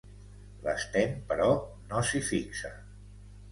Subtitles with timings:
[0.67, 1.51] L'Sten, però,
[1.93, 2.75] no s'hi fixa.